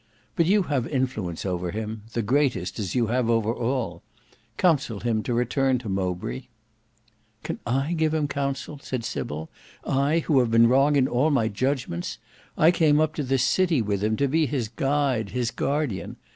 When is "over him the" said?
1.45-2.23